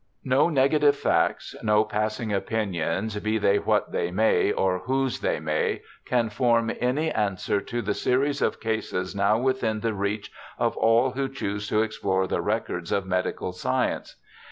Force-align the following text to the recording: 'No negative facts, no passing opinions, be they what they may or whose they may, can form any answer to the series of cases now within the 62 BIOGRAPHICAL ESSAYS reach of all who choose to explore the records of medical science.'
'No 0.35 0.49
negative 0.49 0.95
facts, 0.95 1.55
no 1.61 1.85
passing 1.85 2.33
opinions, 2.33 3.19
be 3.19 3.37
they 3.37 3.59
what 3.59 3.91
they 3.91 4.09
may 4.09 4.51
or 4.51 4.79
whose 4.79 5.19
they 5.19 5.39
may, 5.39 5.83
can 6.05 6.31
form 6.31 6.71
any 6.79 7.11
answer 7.11 7.61
to 7.61 7.83
the 7.83 7.93
series 7.93 8.41
of 8.41 8.59
cases 8.59 9.15
now 9.15 9.37
within 9.37 9.81
the 9.81 9.89
62 9.89 9.93
BIOGRAPHICAL 9.93 10.13
ESSAYS 10.17 10.25
reach 10.25 10.31
of 10.57 10.77
all 10.77 11.11
who 11.11 11.29
choose 11.29 11.67
to 11.67 11.83
explore 11.83 12.25
the 12.25 12.41
records 12.41 12.91
of 12.91 13.05
medical 13.05 13.51
science.' 13.53 14.15